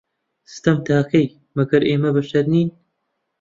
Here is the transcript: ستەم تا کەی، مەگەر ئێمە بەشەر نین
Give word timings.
ستەم 0.53 0.77
تا 0.87 0.97
کەی، 1.11 1.25
مەگەر 1.57 1.81
ئێمە 1.89 2.09
بەشەر 2.15 2.45
نین 2.53 2.69